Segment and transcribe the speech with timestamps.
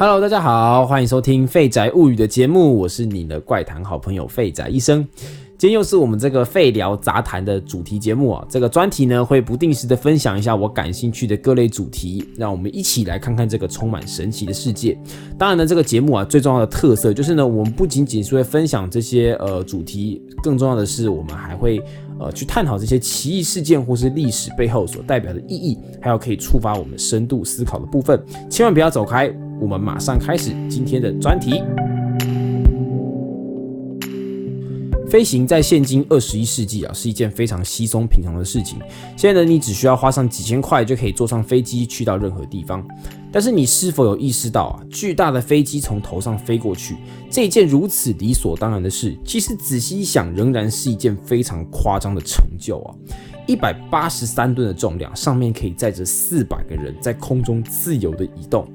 [0.00, 5.04] Hello，大家好，欢迎收听《废宅物语》的节目，我是你的怪谈好朋友废宅医生。
[5.58, 14.96] 今天又是我们这个废聊杂谈的主题节目啊，这个专题呢会不定时的分享一下我感兴趣的各类主题，让我们一起来看看这个充满神奇的世界。
[15.36, 21.82] 当然呢，这个节目啊最重要的特色就是呢，我们不仅仅是会分享这些呃主题，更重要的是我们还会
[22.20, 28.24] 呃去探讨这些奇异事件或是历史背后所代表的意义，还有可以触发我们深度思考的部分。
[28.48, 29.28] 千万不要走开，
[29.60, 31.62] 我们马上开始今天的专题。
[35.10, 38.78] 飞行在现今二十一世纪啊，是一件非常稀松平常的事情。
[39.16, 42.86] 现在呢，你只需要花上几千块就可以坐上飞机去到任何地方。
[43.32, 46.94] 但是你是否有意识到啊，巨大的飞机从头上飞过去
[47.30, 52.94] 这件如此理所当然的事，其实仔细一想，仍然是一件非常夸张的成就啊！
[53.46, 58.68] 一百八十三吨的重量，上面可以载着四百个人在空中自由的移动。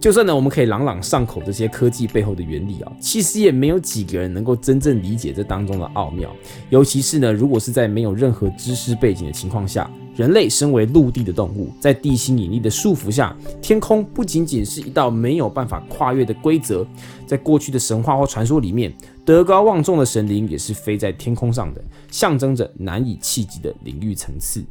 [0.00, 6.30] 就算呢，我们可以朗朗上口这些科技背后的原理啊，其实也没有几个人能够真正理解这当中的奥妙。
[6.70, 16.86] 尤其是呢，如果是在没有任何知识背景的情况下，人类身为陆地的动物，在地心引力的束缚下，天空不仅仅是一道没有办法跨越的规则。
[17.26, 24.64] 在过去的神话或传说里面，德高望重的神灵也是飞在天空上的，象征着难以企及的领域层次。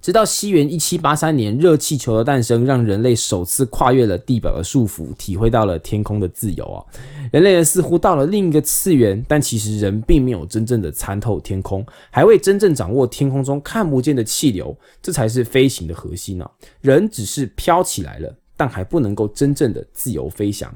[0.00, 6.84] 直到西元一七八三年，热气球的诞生，让人类首次跨越了地表的束缚，体会到了天空的自由啊！
[7.32, 16.50] 人类呢似乎到了另一个次元，但其实人并没有真正的参透天空，还未真正掌握天空中看不见的气流，这才是飞行的核心啊！
[16.80, 18.34] 人只是飘起来了。
[18.56, 20.72] 但还不能够真正的自由飞翔。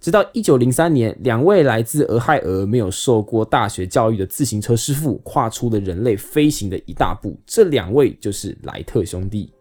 [0.00, 7.38] 直到一九零三年，两位来自俄亥俄、没有受过大学教育的自行车师傅，跨出了人类飞行的一大步。
[7.46, 9.52] 这两位就是莱特兄弟。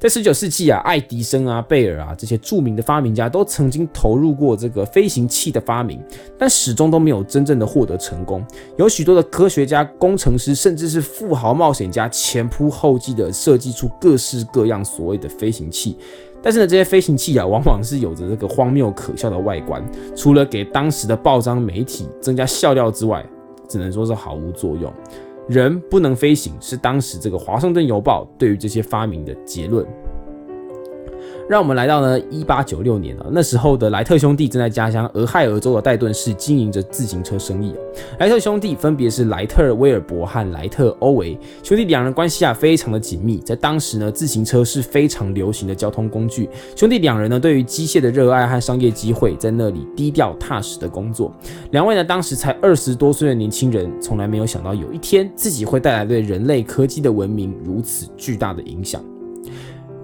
[0.00, 5.98] 在十九世纪啊，爱迪生啊、贝尔啊这些著名的发明家都曾经投入过这个飞行器的发明，
[6.38, 8.44] 但始终都没有真正的获得成功。
[8.76, 15.96] 有许多的科学家、工程师，甚至是富豪冒险家，前仆后继的设计出各式各样所谓的飞行器。
[16.44, 19.82] 但是呢，这些飞行器啊，往往是有着这个荒谬可笑的外观，
[20.14, 23.24] 除了给当时的报章媒体增加笑料之外，
[23.66, 24.92] 只能说是毫无作用。
[25.48, 29.86] 人不能飞行，是当时这个《华盛顿邮报》对于这些发明的结论。
[31.48, 37.74] 让我们来到呢一八九六年啊，那时候的莱特兄弟正在家乡俄亥俄州的戴顿市经营着自行车生意
[38.18, 43.38] 莱特兄弟分别是莱特威尔伯和莱特欧维兄弟，两人关系啊非常的紧密。
[43.38, 46.48] 在当时呢，自行车是非常流行的交通工具。
[46.74, 51.32] 兄弟两人呢，对于机械的热爱和商业机会，在那里低调踏实的工作。
[51.72, 59.02] 两位呢，当时才二十多岁的年轻人，从来没有想到有一天自己会带来对人类科技的文明如此巨大的影响。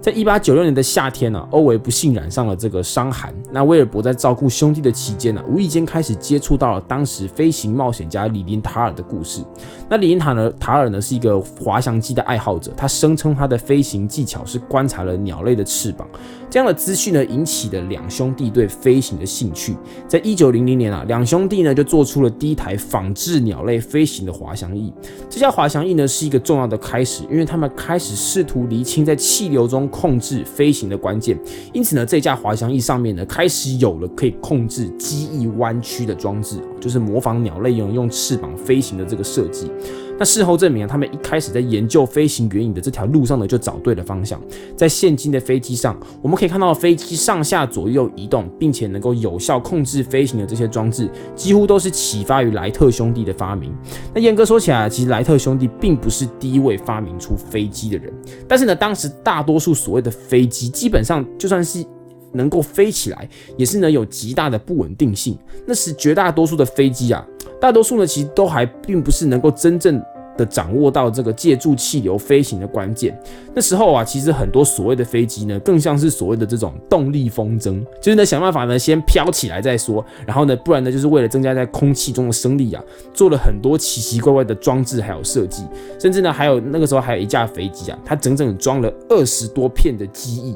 [0.01, 3.31] 在一八九六年的夏天呢，欧维不幸染上了这个伤寒。
[3.51, 9.43] 那威尔伯在照顾兄弟的期间呢，无意间开始接触到了当时飞行冒险家李林塔尔的故事。
[9.87, 16.07] 那李林塔呢，塔尔呢是一个滑翔机的爱好者，他声称他的飞行技巧是观察了鸟类的翅膀。
[16.51, 19.73] 这样的资讯呢，引起了两兄弟对飞行的兴趣。
[20.05, 24.91] 在一九零零年啊，两兄弟呢就做出了第一台仿制鸟类飞行的滑翔翼。
[25.29, 31.39] 这架滑翔翼呢是一个重要的开始，因为他们开始试图厘清在气流中控制飞行的关键。
[31.71, 39.71] 因此呢，这架滑翔翼上面呢开始有了可以控制机翼弯曲的装置，就是模仿鸟类用用翅膀飞行的这个设计。
[40.21, 44.39] 那事后证明啊，他们一开始在研究飞行原影的这条路上呢，就找对了方向。
[44.77, 53.73] 在现今的飞机上，我们可以看到飞机上下左右移动，并且能够有效控制飞行的这些装置，几乎都是启发于莱特兄弟的发明。
[54.13, 58.13] 那严格说起来，其实莱特兄弟并不是第一位发明出飞机的人。
[58.47, 61.83] 但是呢，当时大多数所谓的飞机，基本上就算是
[62.31, 63.27] 能够飞起来，
[63.57, 65.35] 也是呢有极大的不稳定性。
[65.65, 67.25] 那时绝大多数的飞机啊，
[67.59, 69.99] 大多数呢其实都还并不是能够真正。
[70.41, 73.15] 的掌握到这个借助气流飞行的关键，
[73.53, 82.83] 那时候啊，其实很多所谓的飞机呢，更像是所谓的这种动力风筝，就是呢想办法呢先飘起来再说，然后呢，不然呢就是为了增加在空气中的升力啊，
[83.13, 85.63] 做了很多奇奇怪怪的装置还有设计，
[85.99, 90.55] 甚至呢还有那个时候还有一架飞机啊，它整整装了二十多片的机翼。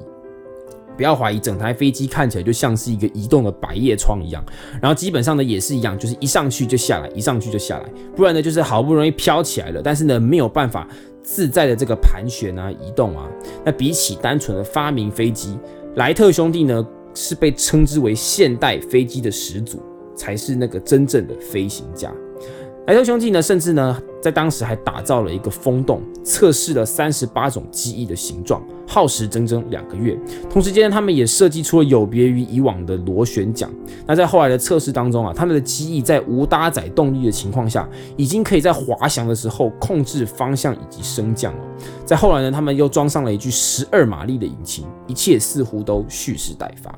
[0.96, 4.44] 不要怀疑，整台飞机看起来就像是一个移动的百叶窗一样，
[4.82, 10.88] 然后基本上呢也是一样，就是一上去就下来，一上去就下来，不然呢就是好不容易飘起来了，但是呢没有办法
[11.22, 13.28] 自在的这个盘旋啊、移动啊。
[13.64, 15.58] 那比起单纯的发明飞机，
[15.96, 19.82] 莱特兄弟呢是被称之为现代飞机的始祖，
[20.16, 22.12] 才是那个真正的飞行家。
[22.88, 24.02] 莱特兄弟呢，甚至呢。
[24.26, 30.20] 在当时还打造了一个风洞，测试了三十八种机翼的形状，耗时整整两个月。
[30.50, 33.70] 同时间，他们也设计出了有别于以往的螺旋桨。
[34.08, 37.88] 那在后来的测试当中啊，他们的机翼在无搭载动力的情况下，
[38.18, 41.60] 已经可以在滑翔的时候控制方向以及升降了。
[42.04, 46.92] 在后来呢，他们又装上了一具十二马力的引擎，一切似乎都蓄势待发。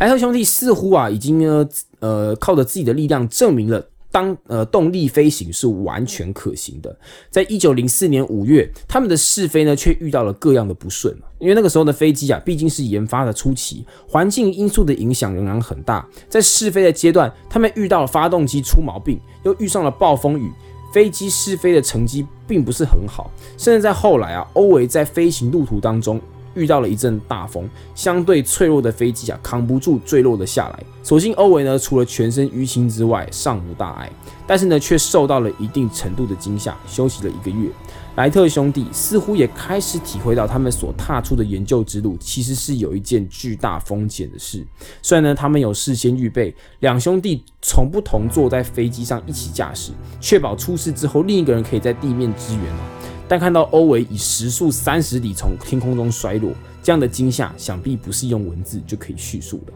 [0.00, 1.68] 莱特兄弟似乎啊，已经呢，
[1.98, 6.98] 呃，靠着自己的力量证明了，当呃动力飞行是完全可行的。
[7.30, 16.08] 在一九零四年五月，他们的试飞呢，却遇到了各样的不顺因为那个时候的飞机啊，毕竟是研发的初期，环境因素的影响仍然很大。
[16.30, 20.50] 在试飞的阶段，他们遇到了发动机出毛病，又遇上了暴风雨，
[20.94, 23.30] 飞机试飞的成绩并不是很好。
[23.58, 26.18] 甚至在后来啊，欧维在飞行路途当中。
[26.54, 30.82] 遇到了一阵大风，相对脆弱的飞机啊，扛不住坠落了下来。
[31.02, 34.10] 所幸欧维呢，除了全身淤青之外，尚无大碍，
[34.46, 37.68] 但是呢，却受到了一定程度的惊吓，休息了一个月。
[38.16, 44.66] 莱特兄弟似乎也开始体会到，他们所踏出的研究之路，其实是有一件巨大风险的事。
[45.00, 52.99] 虽然呢，他们有事先预备，两兄弟从不同坐在飞机上一起驾驶，确保出事之后，另一个人可以在地面支援哦。
[53.30, 59.72] 但看到欧维以时速三十里从天空中摔落，这样的惊吓想必不是用文字就可以叙述的。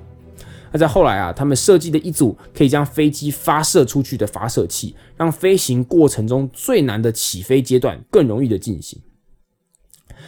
[0.72, 9.00] 那在后来啊，他们设计的一组可以将飞机发射出去的发射器，让飞行过程中最难的起飞阶段更容易的进行。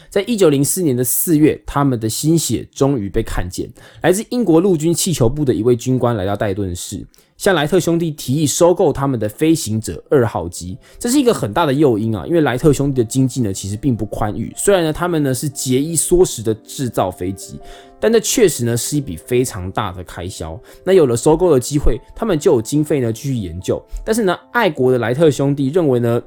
[0.08, 3.68] 在一九零四年的四月，他们的心血终于被看见。
[4.02, 7.06] 来自英国陆军气球部的一位军官来到戴顿市。
[7.36, 14.50] 向莱特兄弟提议收购他们的飞行者二号机，这是一个很大的诱因啊，因为莱特兄弟的经济呢其实并不宽裕。
[14.56, 17.60] 虽然呢他们呢是节衣缩食的制造飞机，
[18.00, 20.58] 但这确实呢是一笔非常大的开销。
[20.82, 23.84] 那有了收购的机会，他们就有经费呢继续研究。
[24.02, 26.22] 但是呢，爱国的莱特兄弟认为呢，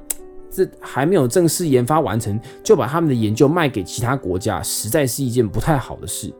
[0.50, 6.32] 这还没有正式研发完成，就把他们的研究卖给其他国家，实在是一件不太好的事。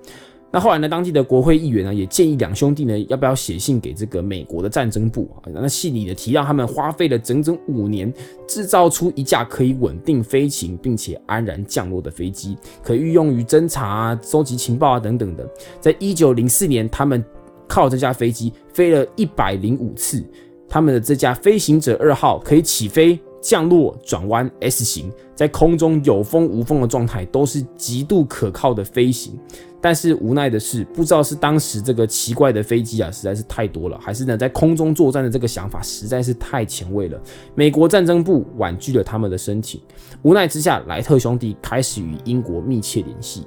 [0.52, 0.88] 那后来呢？
[0.88, 5.46] 当地的国会议员呢，也建议两兄弟呢，要不要写信给这个美国的战争部啊？
[5.46, 8.12] 那信里呢提到，他们花费了整整五年，
[8.48, 15.48] 制造出一架可以稳定飞行并且安然降落的飞机，可以用于侦查啊、收集情报啊等等的。
[15.80, 17.24] 在一九零四年，他们
[17.68, 20.20] 靠这架飞机飞了一百零五次，
[20.68, 23.16] 他们的这架飞行者二号可以起飞。
[23.40, 29.38] 降落、转弯 S 型，在空中有风无风的状态，都是极度可靠的飞行。
[29.80, 37.18] 但是无奈的是，不知道是当时这个奇怪的飞机啊，实在是太多了，还是呢在空中作战的这个想法实在是太前卫了。
[37.54, 39.80] 美国战争部婉拒了他们的申请。
[40.20, 43.46] 无奈之下，莱特兄弟开始与英国密切联系。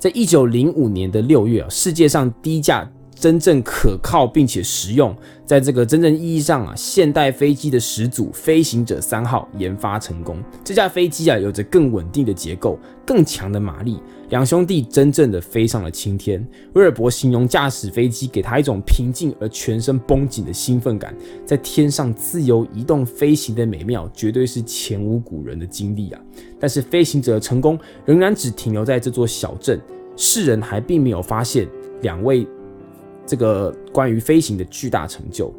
[0.00, 2.90] 在一九零五年的六月啊，世界上第一架。
[3.18, 10.38] 真正可靠并且实用，在这个真正意义上啊，现代飞机的始祖飞行者三号研发成功。
[10.62, 16.46] 这架飞机啊，有着更稳定的结构、更强的马力，两兄弟真正的飞上了青天。
[16.74, 21.12] 威尔伯形容驾驶飞机给他一种平静而全身绷紧的兴奋感，
[21.44, 26.20] 在天上自由移动飞行的美妙，绝对是前无古人的经历啊！
[26.60, 29.80] 但是飞行者的成功仍然只停留在这座小镇，
[30.16, 31.66] 世人还并没有发现
[32.02, 32.46] 两位。
[33.28, 35.52] 这个关于飞行的巨大成就，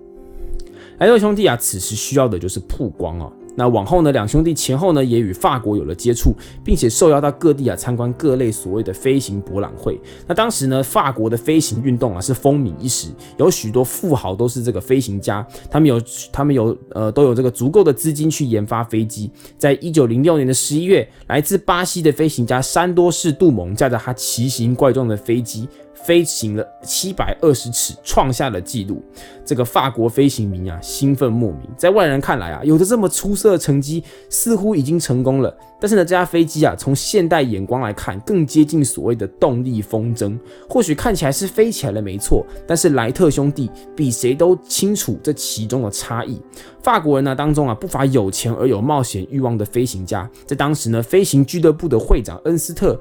[0.98, 3.32] 莱特兄弟啊，此时需要的就是曝光啊。
[3.56, 10.00] 那往后呢，两兄弟前后呢也与法国有了接触，并且受邀到各地啊参观各类所谓的飞行博览会。
[10.26, 16.02] 那当时呢，法国的飞行运动啊是风靡一时，有许多富豪都是这个飞行家，他们有
[16.32, 19.30] 他们有呃都有这个足够的资金去研发飞机。
[19.58, 25.68] 在一九零六年的十一月，来自巴西的飞行家山多士杜蒙驾着他奇形怪状的飞机。
[26.04, 29.02] 飞行了七百二十尺，创下了纪录。
[29.46, 31.62] 这个法国飞行迷啊，兴奋莫名。
[31.76, 35.56] 在外人看来啊，有着这么出色的成绩，似乎已经成功了。
[35.82, 40.38] 但是呢，这架飞机啊，从现代眼光来看，更接近所谓的动力风筝。
[40.70, 42.46] 或许看起来是飞起来了，没错。
[42.68, 46.40] 但是莱特兄弟比谁都清楚这其中的差异。
[46.84, 50.30] 法国人呢当中啊，不乏有钱而有冒险欲望的飞行家。
[50.46, 53.00] 在当时呢，飞行俱乐部的会长恩斯特。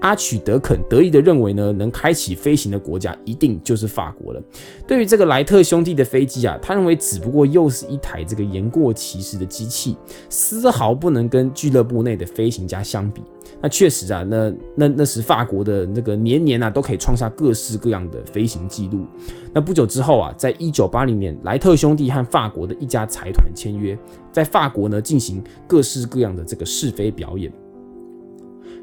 [0.00, 4.42] 阿曲德肯得意地认为呢，能开启飞行的国家一定就是法国了。
[4.86, 9.96] 对于这个莱特兄弟的飞机啊，他认为只不过又是一台这个言过其实的机器，
[10.28, 13.22] 丝毫不能跟俱乐部内的飞行家相比。
[13.60, 19.04] 那确实啊，那那那时法国的那个年年啊都可以创下各式各样的飞行记录。
[19.52, 23.98] 那不久之后啊，在一九八零年，莱特兄弟和法国的一家财团签约，
[24.30, 27.52] 在法国呢进行各式各样的这个试飞表演。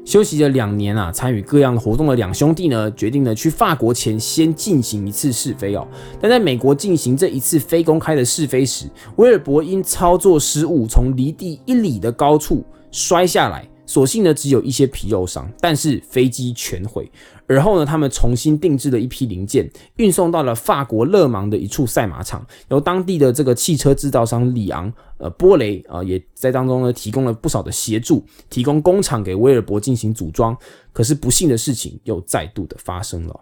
[0.06, 5.86] 休息了两年啊，参与各样活动的两兄弟呢，决定呢去法国前先进行一次试飞哦。
[6.20, 8.86] 但在美国进行这一次非公开的试飞时，
[9.16, 13.68] 威尔伯因操作失误，从离地一里的高处摔下来。
[13.86, 17.10] 所幸呢，只有一些皮肉伤，但是飞机全毁。
[17.46, 30.56] 而后呢，他们重新定制了一批零件，运送到了法国勒芒的一处赛马场，由当地的这个汽车制造商里昂呃波雷啊，也在当中呢提供了不少的协助，提供工厂给威尔伯进行组装。
[30.92, 33.40] 可是不幸的事情又再度的发生了。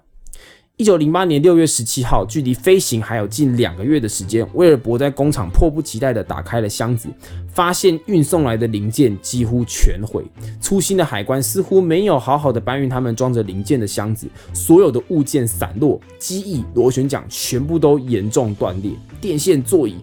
[0.77, 7.09] 一九零八年六月十七号，距离飞行还有近两个月的时间，威尔伯在工厂迫不及待地打开了箱子，
[7.47, 10.25] 发现运送来的零件几乎全毁。
[10.61, 18.91] 粗心的海关似乎没有好好的搬运他们装着零件的箱子，所有的物件散落，机翼、螺旋桨全部都严重断裂，
[19.21, 19.99] 电线、座椅，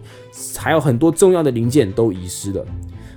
[0.56, 2.66] 还有很多重要的零件都遗失了。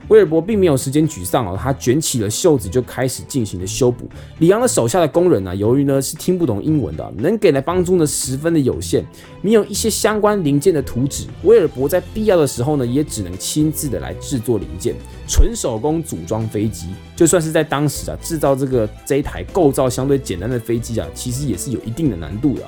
[0.10, 4.08] 威尔伯并没有时间沮丧哦，他卷起了袖子就开始进行了修补。
[4.40, 9.04] 里昂的手下的工人呢，由于呢是听不懂英文的，能给的帮助呢十分的有限，
[9.42, 11.26] 没有一些相关零件的图纸。
[11.44, 14.96] 威尔伯在必要的时候呢，也只能亲自的来制作零件，
[15.28, 16.88] 纯手工组装飞机。
[17.16, 22.64] 就算是在当时啊，制造这个这一台构造相对简单的飞机啊，其实也是有一定的难度的。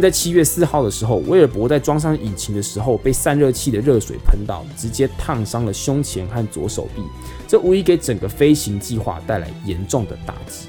[0.00, 7.02] 在七月四号的时候，威尔伯在装上引擎的时候，被散热器的热水喷到，直接烫伤了胸前和左手臂，
[7.46, 10.68] 这无疑给整个飞行计划带来严重的打击。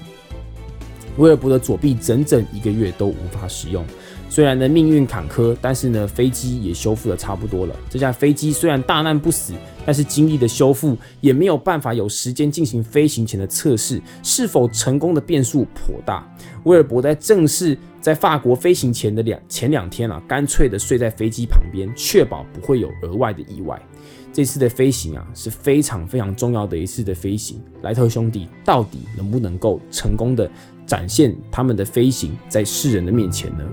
[1.18, 3.86] 威尔伯的左臂整整一个月都无法使用。
[4.30, 7.76] 虽然呢命运坎坷，但是呢飞机也修复的差不多了。
[7.90, 9.54] 这架飞机虽然大难不死，
[9.86, 16.26] 但是经历的修复也没有办法有时间进行飞行前的测试，是否成功的变数颇大。
[16.66, 23.82] 威尔伯在正式在法国飞行前的两前两天啊，干脆的睡在飞机旁边，确保不会有额外的意外。
[24.32, 30.50] 这次的飞行啊是非常非常重要的一次的飞行，莱特兄弟到底能不能够成功的
[30.89, 33.63] 展现他们的飞行在世人的面前呢？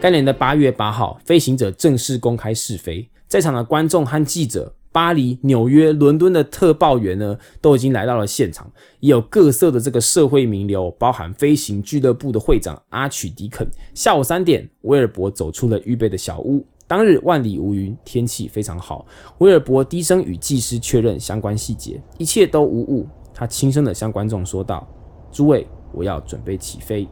[0.00, 8.70] 该年的八月八号，飞行者正式公开试飞，在场的观众和记者，巴黎、纽约、伦敦的特报员呢，都已经来到了现场，
[9.00, 13.66] 也有各色的这个社会名流，包含飞行俱乐部的会长阿曲迪肯。
[13.94, 16.64] 下午三点，威尔伯走出了预备的小屋。
[16.86, 19.06] 当日万里无云，天气非常好。
[19.38, 23.08] 威尔伯低声与技师确认相关细节，一切都无误。
[23.32, 24.86] 他轻声的向观众说道
[25.32, 27.08] ：“诸位，我要准备起飞。”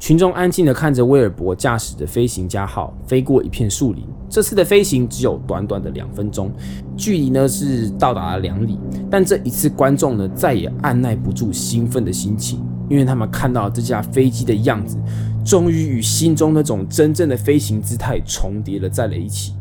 [0.00, 4.02] 群众安静地看着威尔伯驾驶着飞行家号飞过一片树林。
[4.30, 6.50] 这次的飞行只有短短的两分钟，
[6.96, 8.78] 距离呢是到达了两里。
[9.10, 14.96] 但这一次，观众呢再也按耐不住兴奋的心情，因为他们看到这架飞机的样子，
[15.44, 19.52] 终于与心中那种真正的飞行姿态重叠了在了一起。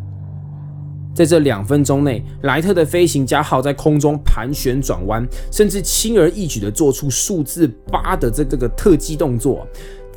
[1.13, 9.67] 在这两分钟内，莱特的飞行家号在空中盘旋转弯，甚至轻而易举地做出数字八的这这个特技动作。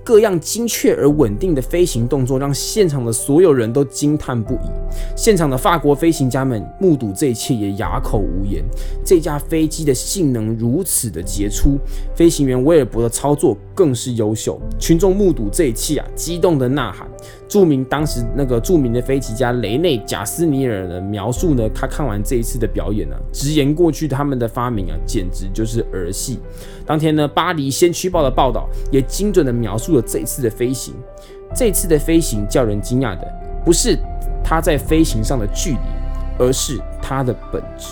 [0.04, 4.70] 各样精确而稳定的飞行动作，让现场的所有人都惊叹不已。
[5.16, 8.64] 现场的法国飞行家们目睹这一切，也哑口无言。
[9.04, 11.78] 这架飞机的性能如此的杰出，
[12.14, 14.60] 飞行员威尔伯的操作更是优秀。
[14.78, 17.08] 群众目睹这一切啊，激动的呐喊。
[17.48, 26.38] 著名当时那个著名的飞行家雷内贾斯尼尔的描述呢，他看完这一次的表演呢，直言过去他们的发明啊，简直就是儿戏。
[26.86, 30.94] 当天呢，巴黎先驱报的报道也精准的描述了这一次的飞行。
[31.54, 33.26] 这次的飞行叫人惊讶的，
[33.64, 33.98] 不是
[34.42, 35.78] 它在飞行上的距离，
[36.38, 37.88] 而是它的本质。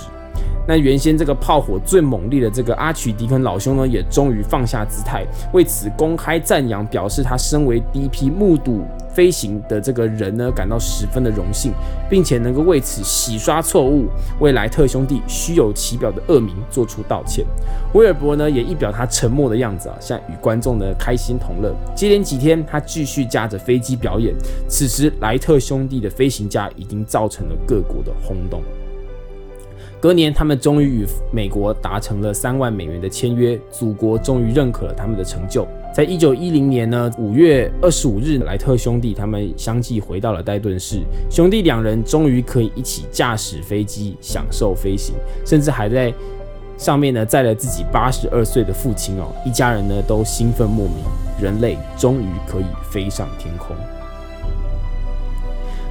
[0.66, 8.82] 那原先这个炮火最猛烈的这个阿曲迪肯老兄呢，也终于放下姿态，为此公开赞扬，表示他身为第一批目睹
[9.12, 11.72] 飞行的这个人呢，感到十分的荣幸，
[12.08, 14.06] 并且能够为此洗刷错误，
[14.40, 17.44] 为莱特兄弟虚有其表的恶名做出道歉。
[17.94, 21.74] 威尔伯呢，也一表他沉默的样子啊，像与观众呢开心同乐。
[21.94, 24.34] 接连几天，他继续驾着飞机表演。
[24.68, 28.62] 此时，莱特兄弟的飞行家已经造成了各国的轰动。
[30.00, 35.66] 隔年，他们终于与美国达成了三万美元的签约，祖国终于认可了他们的成就。
[35.92, 46.14] 在一九一零年呢五月二十五日，莱特兄弟他们相继回到了戴顿市，兄弟两人终于可以一起驾驶飞机，享受飞行，甚至还在
[46.78, 51.04] 上面呢载了自己八十二岁的父亲哦，一家人呢都兴奋莫名，
[51.42, 53.74] 人类终于可以飞上天空。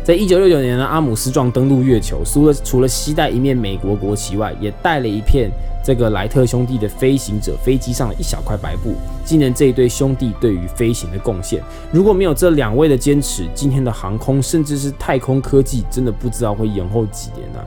[0.09, 5.51] 在一九六九年呢，阿姆斯壮登陆月球，除了除了携带一面美国国旗外，也带了一片
[5.85, 11.61] 这个莱特兄弟的飞行者飞机上的一小块白布，纪念这一对兄弟对于飞行的贡献。
[11.91, 17.59] 如果没有这两位的坚持，今天的航空甚至是太空科技，真的不知道会延后几年呢。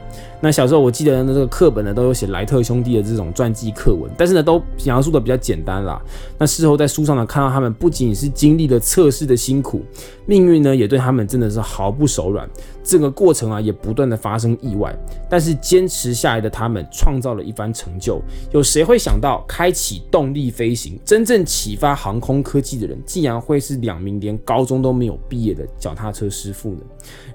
[0.45, 6.03] 那小时候我记得那个课本呢都有写莱特兄弟的这种传记课文，但是呢都描述的比较简单啦。
[6.37, 9.83] 那事后在书上呢看到他们不仅是经历了测试的辛苦，
[10.27, 12.49] 命运呢也对他们真的是毫不手软。
[12.83, 14.93] 这个过程啊也不断的发生意外，
[15.31, 18.21] 但是坚持下来的他们创造了一番成就。
[18.51, 26.81] 有谁会想到开启动力飞行，真正启发航空科技的人，竟然会是两名连高中都没有毕业的脚踏车师傅呢？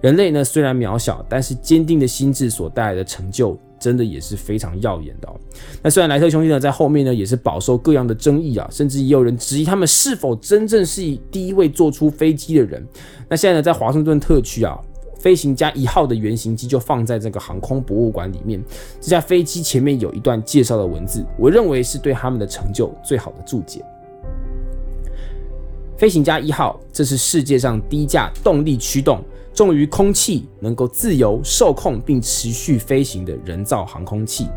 [0.01, 5.35] 人类呢虽然渺小，但是坚定的心智所带来的成就，真的也是非常耀眼的哦。
[5.81, 12.85] 那虽然莱特兄弟呢在后面呢也是饱受各样的争议啊，甚至也有人质疑他们是否真正是以第一位做出飞机的人。
[13.29, 14.77] 那现在呢在华盛顿特区啊。
[15.27, 18.63] 飞行家一号的原型机就放在这个航空博物馆里面。
[19.01, 23.83] 这架飞机前面有一段介绍的文字，我认为是对他们的成就最好的注解。
[25.97, 29.19] 飞行家一号，这是世界上第一架动力驱动、
[29.53, 34.47] 重于空气、能够自由受控并持续飞行的人造航空器。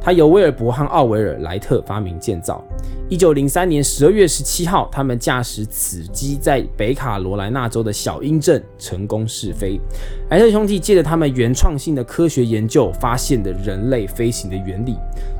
[0.00, 2.64] 它由威尔伯和奥维尔莱特发明建造。
[3.12, 9.78] 一九零三年十二月十七号，他们驾驶此机在北卡罗来纳州的小鹰镇成功试飞。
[10.30, 14.96] 莱特兄弟借着他们原创性的科学研究，发现的人类飞行的原理。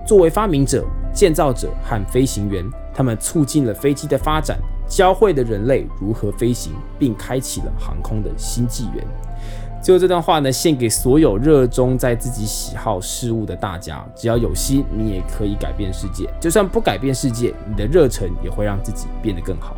[0.07, 2.63] 作为发明者、建造者和飞行员，
[2.95, 9.03] 他们促进了飞机的发展，教会了人类如何飞行，并开启了航空的新纪元。
[9.83, 14.07] 最后这段话呢，献给所有热衷在自己喜好事物的大家。
[14.15, 19.77] 只要有心，你也可以改变世界；就算不改变世界，你的热忱也会让自己变得更好。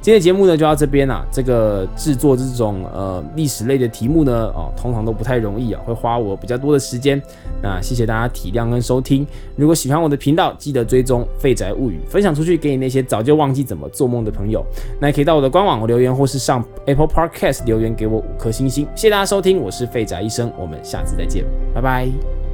[0.00, 1.24] 今天节目呢就到这边啦。
[1.30, 7.20] 这个制作这种呃历史类的题目呢，哦，通常都不太容易啊，会花我比较多的时间。
[7.62, 9.26] 那谢谢大家体谅跟收听。
[9.56, 14.64] 如果喜欢我的频道，记得追踪《废宅物语》，分享出去给你那些早就忘记怎么做梦的朋友。
[15.00, 18.86] 那可以到我的官网留言，或是上 Apple Podcast 留言给我五颗星星。
[18.94, 22.49] 谢谢大家收听，我是废宅医生，我们下次再见，拜拜。